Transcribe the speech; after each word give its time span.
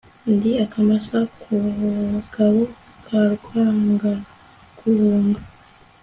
ndi 0.33 0.51
akamasa 0.65 1.17
kubugabo 1.41 2.61
ka 3.05 3.19
Rwangaguhunga 3.33 5.41